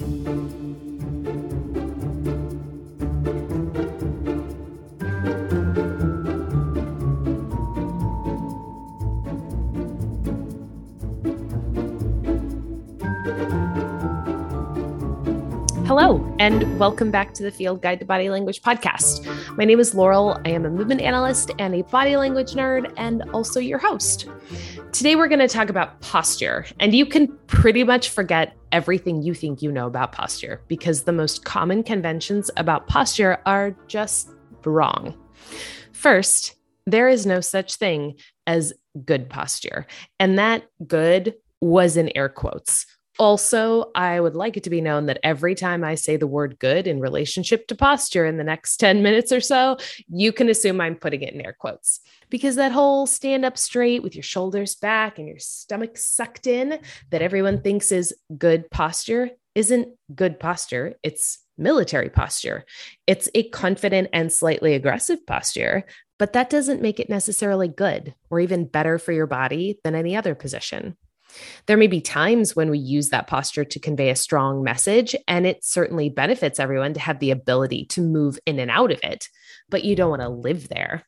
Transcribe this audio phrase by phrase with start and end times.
[0.00, 0.16] Hello,
[16.38, 19.26] and welcome back to the Field Guide to Body Language podcast.
[19.58, 20.40] My name is Laurel.
[20.46, 24.26] I am a movement analyst and a body language nerd, and also your host.
[24.92, 29.34] Today, we're going to talk about posture, and you can pretty much forget everything you
[29.34, 34.30] think you know about posture because the most common conventions about posture are just
[34.64, 35.16] wrong.
[35.92, 36.56] First,
[36.86, 38.16] there is no such thing
[38.48, 38.72] as
[39.04, 39.86] good posture,
[40.18, 42.84] and that good was in air quotes.
[43.20, 46.58] Also, I would like it to be known that every time I say the word
[46.58, 49.76] good in relationship to posture in the next 10 minutes or so,
[50.08, 54.02] you can assume I'm putting it in air quotes because that whole stand up straight
[54.02, 59.30] with your shoulders back and your stomach sucked in that everyone thinks is good posture
[59.54, 60.94] isn't good posture.
[61.02, 62.64] It's military posture.
[63.06, 65.84] It's a confident and slightly aggressive posture,
[66.18, 70.16] but that doesn't make it necessarily good or even better for your body than any
[70.16, 70.96] other position.
[71.66, 75.46] There may be times when we use that posture to convey a strong message, and
[75.46, 79.28] it certainly benefits everyone to have the ability to move in and out of it,
[79.68, 81.04] but you don't want to live there.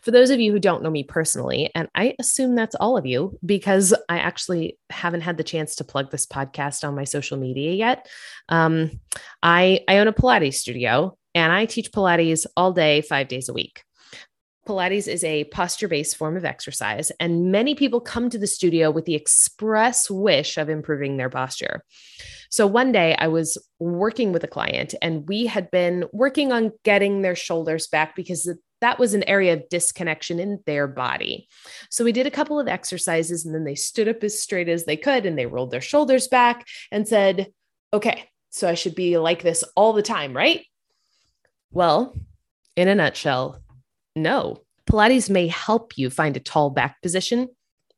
[0.00, 3.06] For those of you who don't know me personally, and I assume that's all of
[3.06, 7.36] you because I actually haven't had the chance to plug this podcast on my social
[7.36, 8.08] media yet.
[8.48, 9.00] Um,
[9.42, 13.52] I, I own a Pilates studio and I teach Pilates all day, five days a
[13.52, 13.84] week.
[14.70, 18.90] Pilates is a posture based form of exercise, and many people come to the studio
[18.90, 21.82] with the express wish of improving their posture.
[22.50, 26.72] So one day I was working with a client, and we had been working on
[26.84, 28.48] getting their shoulders back because
[28.80, 31.48] that was an area of disconnection in their body.
[31.90, 34.84] So we did a couple of exercises, and then they stood up as straight as
[34.84, 37.48] they could and they rolled their shoulders back and said,
[37.92, 40.64] Okay, so I should be like this all the time, right?
[41.72, 42.16] Well,
[42.76, 43.62] in a nutshell,
[44.16, 44.62] no.
[44.90, 47.48] Pilates may help you find a tall back position,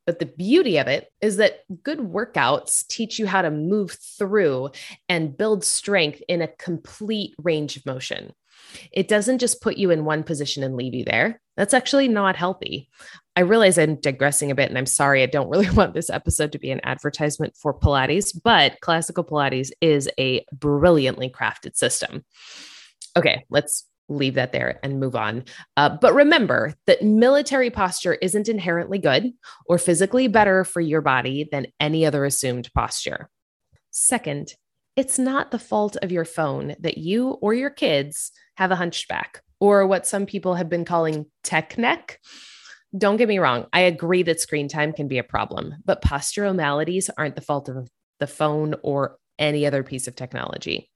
[0.06, 4.70] but the beauty of it is that good workouts teach you how to move through
[5.08, 8.32] and build strength in a complete range of motion.
[8.90, 11.40] It doesn't just put you in one position and leave you there.
[11.56, 12.88] That's actually not healthy.
[13.36, 15.22] I realize I'm digressing a bit, and I'm sorry.
[15.22, 19.70] I don't really want this episode to be an advertisement for Pilates, but classical Pilates
[19.80, 22.24] is a brilliantly crafted system.
[23.16, 25.44] Okay, let's leave that there and move on.
[25.76, 29.32] Uh, but remember that military posture isn't inherently good
[29.66, 33.30] or physically better for your body than any other assumed posture.
[33.90, 34.54] Second,
[34.96, 39.42] it's not the fault of your phone that you or your kids have a hunchback
[39.60, 42.18] or what some people have been calling tech neck.
[42.96, 46.54] Don't get me wrong, I agree that screen time can be a problem, but postural
[46.54, 47.88] maladies aren't the fault of
[48.20, 50.91] the phone or any other piece of technology.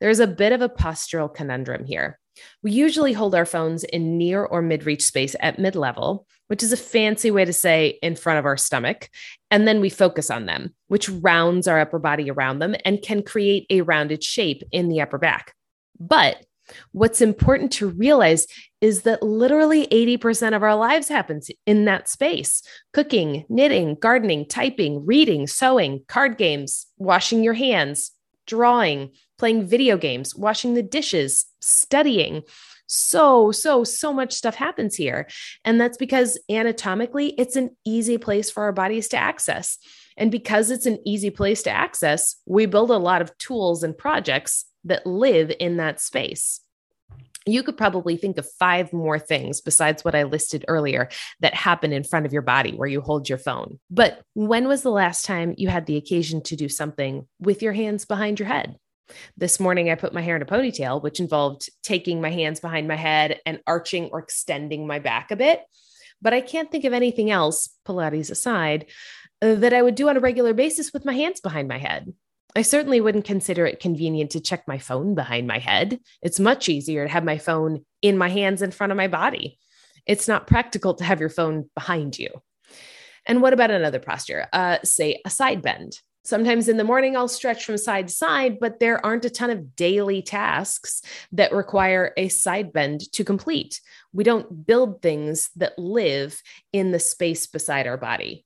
[0.00, 2.18] There's a bit of a postural conundrum here.
[2.62, 6.62] We usually hold our phones in near or mid reach space at mid level, which
[6.62, 9.10] is a fancy way to say in front of our stomach.
[9.50, 13.22] And then we focus on them, which rounds our upper body around them and can
[13.22, 15.54] create a rounded shape in the upper back.
[15.98, 16.44] But
[16.92, 18.46] what's important to realize
[18.80, 25.04] is that literally 80% of our lives happens in that space cooking, knitting, gardening, typing,
[25.04, 28.12] reading, sewing, card games, washing your hands,
[28.46, 32.42] drawing, playing video games, washing the dishes, studying.
[32.86, 35.26] So, so, so much stuff happens here.
[35.64, 39.78] And that's because anatomically, it's an easy place for our bodies to access.
[40.18, 43.96] And because it's an easy place to access, we build a lot of tools and
[43.96, 46.60] projects that live in that space.
[47.46, 51.08] You could probably think of five more things besides what I listed earlier
[51.40, 53.80] that happen in front of your body where you hold your phone.
[53.90, 57.72] But when was the last time you had the occasion to do something with your
[57.72, 58.76] hands behind your head?
[59.36, 62.88] This morning, I put my hair in a ponytail, which involved taking my hands behind
[62.88, 65.62] my head and arching or extending my back a bit.
[66.22, 68.86] But I can't think of anything else, Pilates aside,
[69.40, 72.12] that I would do on a regular basis with my hands behind my head.
[72.54, 76.00] I certainly wouldn't consider it convenient to check my phone behind my head.
[76.20, 79.58] It's much easier to have my phone in my hands in front of my body.
[80.04, 82.30] It's not practical to have your phone behind you.
[83.26, 84.48] And what about another posture?
[84.52, 86.00] Uh, say a side bend.
[86.22, 89.50] Sometimes in the morning, I'll stretch from side to side, but there aren't a ton
[89.50, 91.02] of daily tasks
[91.32, 93.80] that require a side bend to complete.
[94.12, 96.40] We don't build things that live
[96.72, 98.44] in the space beside our body.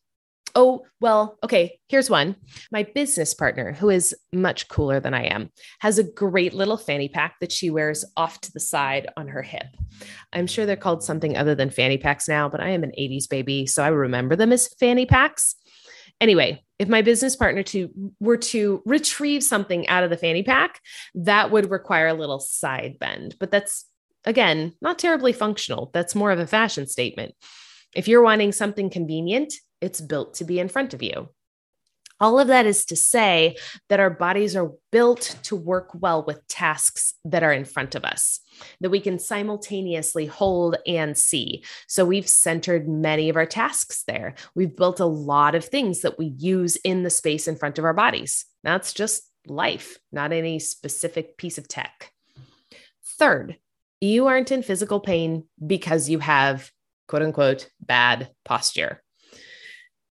[0.57, 2.37] Oh, well, okay, here's one.
[2.71, 5.51] My business partner, who is much cooler than I am,
[5.81, 9.43] has a great little fanny pack that she wears off to the side on her
[9.43, 9.67] hip.
[10.33, 13.29] I'm sure they're called something other than fanny packs now, but I am an 80s
[13.29, 15.57] baby, so I remember them as fanny packs.
[16.25, 20.81] Anyway, if my business partner to were to retrieve something out of the fanny pack,
[21.15, 23.37] that would require a little side bend.
[23.39, 23.85] But that's
[24.25, 25.91] again not terribly functional.
[25.93, 27.35] That's more of a fashion statement.
[27.95, 31.29] If you're wanting something convenient, it's built to be in front of you.
[32.25, 33.57] All of that is to say
[33.91, 38.03] that our bodies are built to work well with tasks that are in front of
[38.03, 38.41] us,
[38.81, 41.63] that we can simultaneously hold and see.
[41.87, 44.37] So we've centered many of our tasks there.
[44.55, 47.85] We've built a lot of things that we use in the space in front of
[47.85, 48.47] our bodies.
[48.63, 52.11] That's just life, not any specific piece of tech.
[53.19, 53.59] Third,
[54.01, 56.71] you aren't in physical pain because you have
[57.07, 59.04] quote unquote bad posture.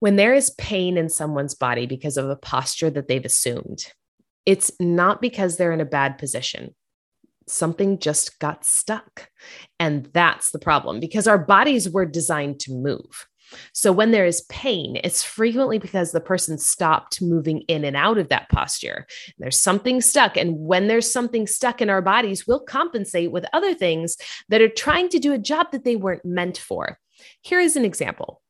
[0.05, 3.91] When there is pain in someone's body because of a posture that they've assumed,
[4.45, 6.75] it's not because they're in a bad position.
[7.47, 9.31] Something just got stuck.
[9.79, 13.25] And that's the problem because our bodies were designed to move.
[13.73, 18.19] So when there is pain, it's frequently because the person stopped moving in and out
[18.19, 19.07] of that posture.
[19.39, 20.37] There's something stuck.
[20.37, 24.17] And when there's something stuck in our bodies, we'll compensate with other things
[24.49, 26.99] that are trying to do a job that they weren't meant for.
[27.41, 28.43] Here is an example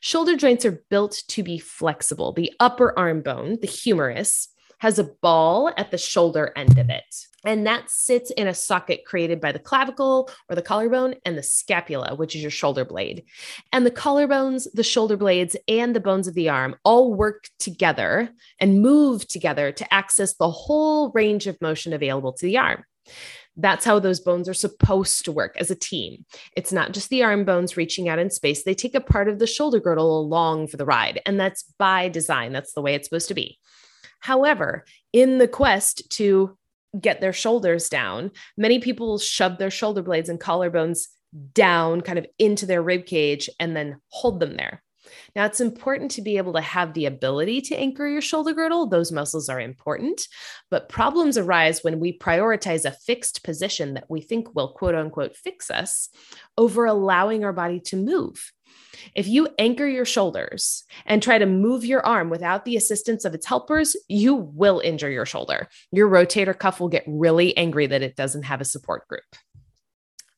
[0.00, 2.32] Shoulder joints are built to be flexible.
[2.32, 7.04] The upper arm bone, the humerus, has a ball at the shoulder end of it.
[7.44, 11.42] And that sits in a socket created by the clavicle or the collarbone and the
[11.42, 13.24] scapula, which is your shoulder blade.
[13.72, 18.30] And the collarbones, the shoulder blades, and the bones of the arm all work together
[18.58, 22.84] and move together to access the whole range of motion available to the arm.
[23.56, 26.24] That's how those bones are supposed to work as a team.
[26.56, 29.38] It's not just the arm bones reaching out in space, they take a part of
[29.38, 31.20] the shoulder girdle along for the ride.
[31.26, 33.58] And that's by design, that's the way it's supposed to be.
[34.20, 36.56] However, in the quest to
[37.00, 41.06] get their shoulders down, many people shove their shoulder blades and collarbones
[41.54, 44.82] down kind of into their rib cage and then hold them there.
[45.34, 48.86] Now, it's important to be able to have the ability to anchor your shoulder girdle.
[48.86, 50.26] Those muscles are important,
[50.70, 55.36] but problems arise when we prioritize a fixed position that we think will quote unquote
[55.36, 56.08] fix us
[56.58, 58.52] over allowing our body to move.
[59.14, 63.34] If you anchor your shoulders and try to move your arm without the assistance of
[63.34, 65.68] its helpers, you will injure your shoulder.
[65.92, 69.24] Your rotator cuff will get really angry that it doesn't have a support group.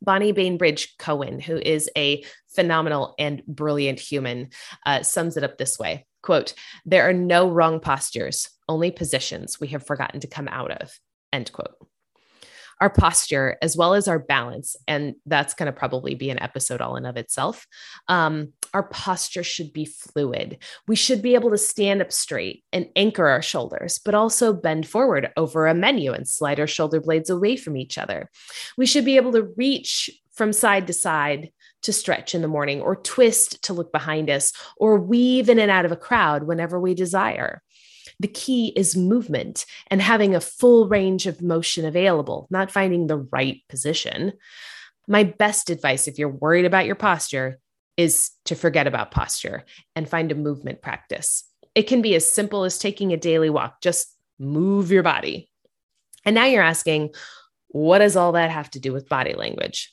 [0.02, 4.50] Bonnie Bainbridge Cohen, who is a phenomenal and brilliant human,
[4.84, 6.54] uh, sums it up this way quote,
[6.84, 10.96] there are no wrong postures, only positions we have forgotten to come out of,
[11.32, 11.74] end quote
[12.80, 14.76] our posture as well as our balance.
[14.86, 17.66] And that's going to probably be an episode all in of itself.
[18.08, 20.58] Um, our posture should be fluid.
[20.88, 24.86] We should be able to stand up straight and anchor our shoulders but also bend
[24.86, 28.30] forward over a menu and slide our shoulder blades away from each other.
[28.76, 31.50] We should be able to reach from side to side
[31.82, 35.70] to stretch in the morning or twist to look behind us or weave in and
[35.70, 37.62] out of a crowd whenever we desire
[38.22, 43.18] the key is movement and having a full range of motion available, not finding the
[43.18, 44.32] right position.
[45.08, 47.58] My best advice, if you're worried about your posture,
[47.96, 49.64] is to forget about posture
[49.96, 51.44] and find a movement practice.
[51.74, 55.50] It can be as simple as taking a daily walk, just move your body.
[56.24, 57.10] And now you're asking,
[57.68, 59.92] what does all that have to do with body language?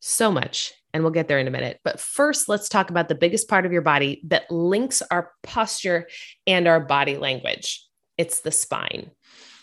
[0.00, 1.80] So much and we'll get there in a minute.
[1.84, 6.08] But first, let's talk about the biggest part of your body that links our posture
[6.46, 7.84] and our body language
[8.18, 9.12] it's the spine.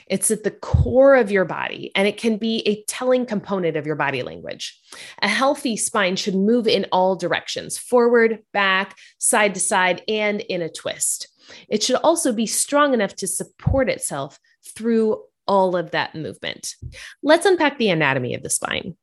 [0.07, 3.85] It's at the core of your body, and it can be a telling component of
[3.85, 4.79] your body language.
[5.21, 10.61] A healthy spine should move in all directions forward, back, side to side, and in
[10.61, 11.27] a twist.
[11.67, 14.39] It should also be strong enough to support itself
[14.75, 16.75] through all of that movement.
[17.21, 18.95] Let's unpack the anatomy of the spine.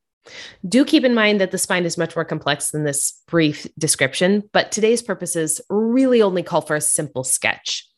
[0.67, 4.49] Do keep in mind that the spine is much more complex than this brief description,
[4.52, 7.88] but today's purposes really only call for a simple sketch.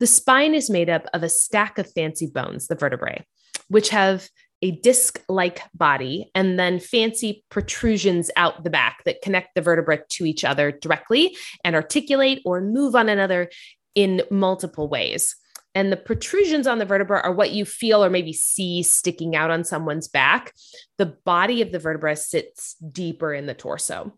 [0.00, 3.24] The spine is made up of a stack of fancy bones, the vertebrae,
[3.68, 4.28] which have
[4.62, 10.00] a disc like body and then fancy protrusions out the back that connect the vertebrae
[10.08, 13.50] to each other directly and articulate or move on another
[13.94, 15.36] in multiple ways.
[15.76, 19.50] And the protrusions on the vertebra are what you feel or maybe see sticking out
[19.50, 20.54] on someone's back.
[20.96, 24.14] The body of the vertebra sits deeper in the torso.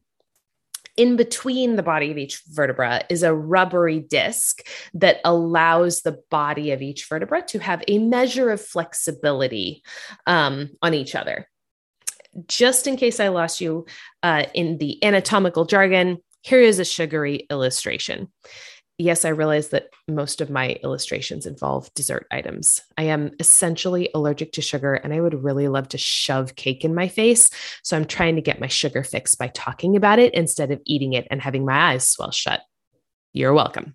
[0.97, 6.71] In between the body of each vertebra is a rubbery disc that allows the body
[6.71, 9.83] of each vertebra to have a measure of flexibility
[10.29, 11.49] um, on each other.
[12.47, 13.87] Just in case I lost you
[14.23, 18.29] uh, in the anatomical jargon, here is a sugary illustration
[18.99, 22.81] yes, I realize that most of my illustrations involve dessert items.
[22.99, 26.95] I am essentially allergic to sugar and I would really love to shove cake in
[26.95, 27.49] my face.
[27.83, 31.12] So I'm trying to get my sugar fix by talking about it instead of eating
[31.12, 32.61] it and having my eyes swell shut.
[33.33, 33.95] You're welcome.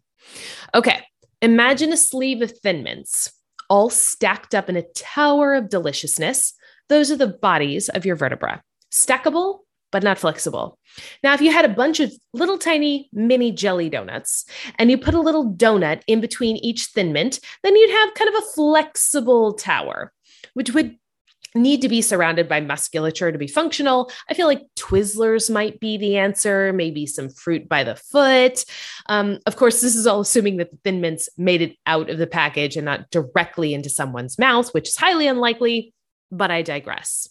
[0.74, 1.02] Okay,
[1.42, 3.32] imagine a sleeve of thin mints
[3.70, 6.54] all stacked up in a tower of deliciousness.
[6.90, 8.62] Those are the bodies of your vertebra.
[8.92, 9.60] Stackable,
[9.94, 10.78] but not flexible.
[11.24, 14.44] Now, if you had a bunch of little tiny mini jelly donuts
[14.78, 18.28] and you put a little donut in between each thin mint, then you'd have kind
[18.28, 20.12] of a flexible tower,
[20.56, 20.98] which would
[21.56, 24.12] need to be surrounded by musculature to be functional.
[24.28, 28.66] I feel like Twizzlers might be the answer, maybe some fruit by the foot.
[29.06, 32.18] Um, of course, this is all assuming that the Thin Mints made it out of
[32.18, 35.94] the package and not directly into someone's mouth, which is highly unlikely,
[36.32, 37.30] but I digress.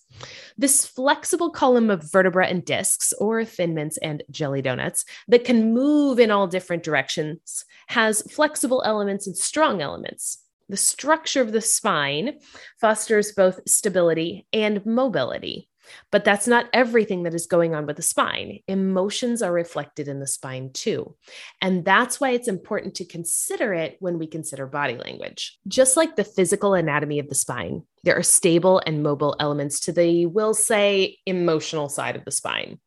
[0.56, 5.74] This flexible column of vertebra and discs, or thin mints and jelly donuts, that can
[5.74, 10.38] move in all different directions, has flexible elements and strong elements.
[10.68, 12.38] The structure of the spine
[12.80, 15.68] fosters both stability and mobility.
[16.10, 18.60] But that's not everything that is going on with the spine.
[18.68, 21.16] Emotions are reflected in the spine too.
[21.60, 25.58] And that's why it's important to consider it when we consider body language.
[25.66, 29.92] Just like the physical anatomy of the spine, there are stable and mobile elements to
[29.92, 32.78] the, we'll say, emotional side of the spine.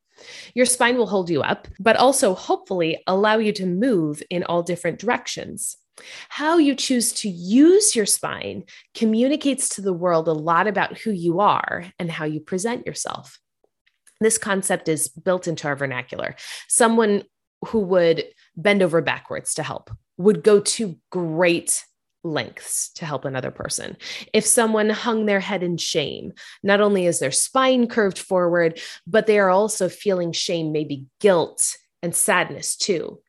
[0.54, 4.64] Your spine will hold you up, but also hopefully allow you to move in all
[4.64, 5.78] different directions.
[6.30, 11.12] How you choose to use your spine communicates to the world a lot about who
[11.12, 13.40] you are and how you present yourself.
[14.22, 16.36] This concept is built into our vernacular.
[16.68, 17.24] Someone
[17.68, 18.25] who would
[18.56, 21.84] bend over backwards to help would go to great
[22.24, 23.98] lengths to help another person.
[24.34, 26.34] If someone hung their head in shame,
[26.64, 31.78] not only is their spine curved forward, but they are also feeling shame, maybe guilt
[32.02, 33.20] and sadness too.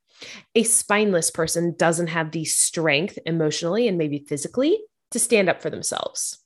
[0.55, 4.81] A spineless person doesn't have the strength emotionally and maybe physically
[5.11, 6.39] to stand up for themselves.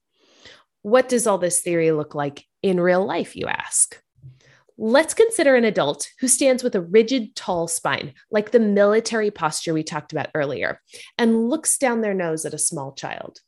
[0.83, 4.01] What does all this theory look like in real life, you ask?
[4.83, 9.75] Let's consider an adult who stands with a rigid, tall spine, like the military posture
[9.75, 10.81] we talked about earlier,
[11.19, 13.41] and looks down their nose at a small child.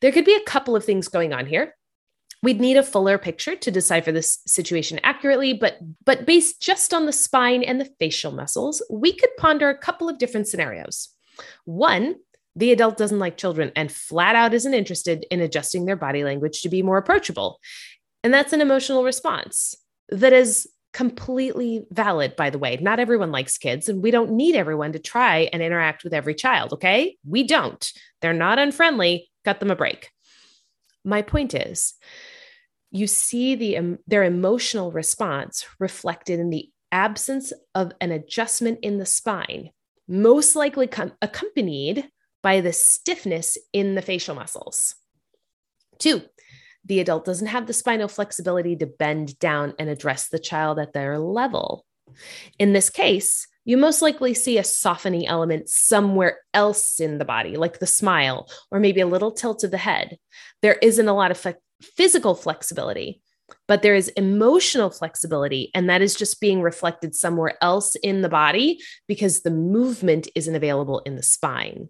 [0.00, 1.76] There could be a couple of things going on here.
[2.42, 7.06] We'd need a fuller picture to decipher this situation accurately, but, but based just on
[7.06, 11.10] the spine and the facial muscles, we could ponder a couple of different scenarios.
[11.64, 12.16] One,
[12.56, 16.62] the adult doesn't like children and flat out isn't interested in adjusting their body language
[16.62, 17.60] to be more approachable.
[18.24, 19.74] And that's an emotional response
[20.10, 22.76] that is completely valid, by the way.
[22.76, 26.34] Not everyone likes kids, and we don't need everyone to try and interact with every
[26.34, 27.16] child, okay?
[27.26, 27.90] We don't.
[28.20, 29.30] They're not unfriendly.
[29.44, 30.10] Cut them a break.
[31.04, 31.94] My point is,
[32.92, 38.98] you see the um, their emotional response reflected in the absence of an adjustment in
[38.98, 39.70] the spine,
[40.06, 42.08] most likely com- accompanied
[42.42, 44.94] by the stiffness in the facial muscles.
[45.98, 46.22] Two,
[46.84, 50.92] the adult doesn't have the spinal flexibility to bend down and address the child at
[50.92, 51.86] their level.
[52.58, 57.56] In this case, you most likely see a softening element somewhere else in the body,
[57.56, 60.18] like the smile or maybe a little tilt of the head.
[60.60, 61.38] There isn't a lot of
[61.82, 63.20] physical flexibility,
[63.68, 65.70] but there is emotional flexibility.
[65.74, 70.54] And that is just being reflected somewhere else in the body because the movement isn't
[70.54, 71.88] available in the spine.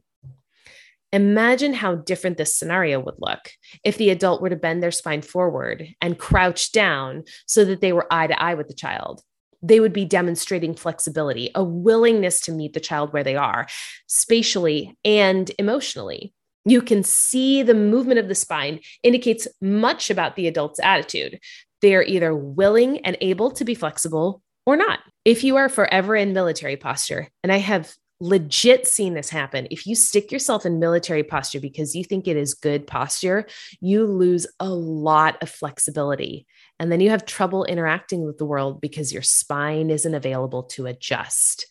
[1.13, 3.51] Imagine how different this scenario would look
[3.85, 7.93] if the adult were to bend their spine forward and crouch down so that they
[7.93, 9.21] were eye to eye with the child.
[9.61, 13.67] They would be demonstrating flexibility, a willingness to meet the child where they are,
[14.07, 16.33] spatially and emotionally
[16.65, 21.41] you can see the movement of the spine indicates much about the adult's attitude.
[21.81, 25.01] They are either willing and able to be flexible or not.
[25.25, 29.85] If you are forever in military posture, and I have legit seen this happen, if
[29.85, 33.47] you stick yourself in military posture because you think it is good posture,
[33.81, 36.47] you lose a lot of flexibility.
[36.79, 40.87] And then you have trouble interacting with the world because your spine isn't available to
[40.87, 41.67] adjust.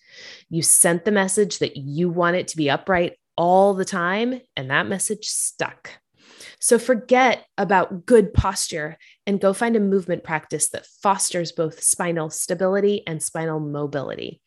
[0.50, 4.70] You sent the message that you want it to be upright all the time, and
[4.70, 5.90] that message stuck.
[6.60, 12.30] So forget about good posture and go find a movement practice that fosters both spinal
[12.30, 14.42] stability and spinal mobility.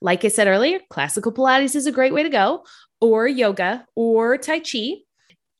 [0.00, 2.64] Like I said earlier, classical Pilates is a great way to go,
[3.02, 4.94] or yoga, or Tai Chi.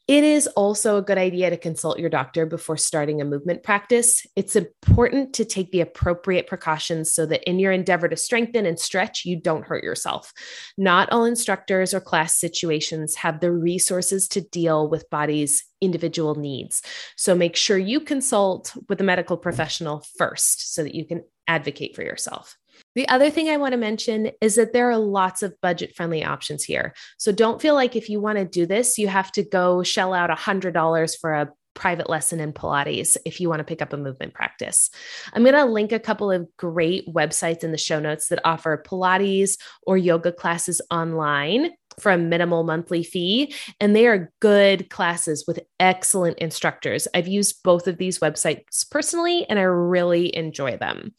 [0.09, 4.27] It is also a good idea to consult your doctor before starting a movement practice.
[4.37, 8.81] It's important to take the appropriate precautions so that in your endeavor to strengthen and
[8.81, 10.33] stretch, you don't hurt yourself.
[10.79, 16.81] Not all instructors or class situations have the resources to deal with bodies' individual needs.
[17.17, 21.95] So make sure you consult with a medical professional first so that you can advocate
[21.95, 22.57] for yourself.
[22.95, 26.25] The other thing I want to mention is that there are lots of budget friendly
[26.25, 26.95] options here.
[27.19, 30.15] So don't feel like if you want to do this, you have to go shell
[30.15, 33.97] out $100 for a private lesson in Pilates if you want to pick up a
[33.97, 34.91] movement practice.
[35.33, 38.83] I'm going to link a couple of great websites in the show notes that offer
[38.85, 43.55] Pilates or yoga classes online for a minimal monthly fee.
[43.81, 47.09] And they are good classes with excellent instructors.
[47.15, 51.15] I've used both of these websites personally, and I really enjoy them.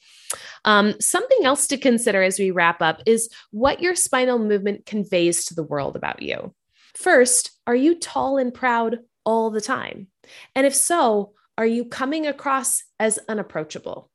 [0.66, 5.46] Um, something else to consider as we wrap up is what your spinal movement conveys
[5.46, 6.54] to the world about you.
[6.96, 10.08] First, are you tall and proud all the time?
[10.56, 14.10] And if so, are you coming across as unapproachable?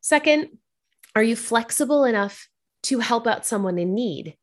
[0.00, 0.58] Second,
[1.16, 2.48] are you flexible enough
[2.84, 4.36] to help out someone in need?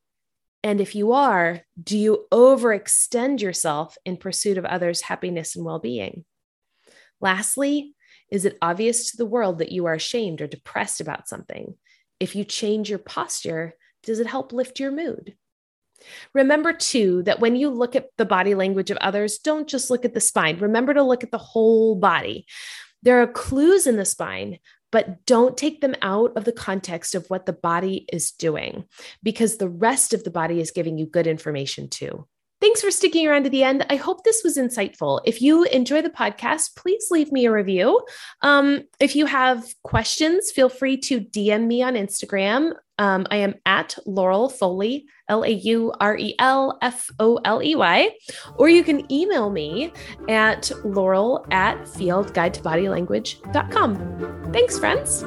[0.63, 5.79] And if you are, do you overextend yourself in pursuit of others' happiness and well
[5.79, 6.23] being?
[7.19, 7.95] Lastly,
[8.31, 11.75] is it obvious to the world that you are ashamed or depressed about something?
[12.19, 15.35] If you change your posture, does it help lift your mood?
[16.33, 20.05] Remember, too, that when you look at the body language of others, don't just look
[20.05, 20.57] at the spine.
[20.57, 22.45] Remember to look at the whole body.
[23.03, 24.59] There are clues in the spine,
[24.93, 28.85] but don't take them out of the context of what the body is doing
[29.23, 32.27] because the rest of the body is giving you good information too.
[32.63, 33.85] Thanks for sticking around to the end.
[33.89, 35.19] I hope this was insightful.
[35.25, 37.99] If you enjoy the podcast, please leave me a review.
[38.41, 42.71] Um, if you have questions, feel free to DM me on Instagram.
[42.99, 47.61] Um, I am at Laurel Foley, L A U R E L F O L
[47.61, 48.11] E Y,
[48.55, 49.91] or you can email me
[50.29, 54.53] at laurel at fieldguidetobodylanguage.com.
[54.53, 55.25] Thanks, friends.